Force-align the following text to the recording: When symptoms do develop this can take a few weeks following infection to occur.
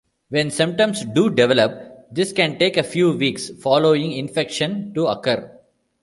When 0.29 0.49
symptoms 0.49 1.05
do 1.05 1.29
develop 1.29 2.07
this 2.11 2.33
can 2.33 2.57
take 2.57 2.75
a 2.75 2.81
few 2.81 3.11
weeks 3.15 3.51
following 3.61 4.13
infection 4.13 4.95
to 4.95 5.05
occur. 5.05 5.55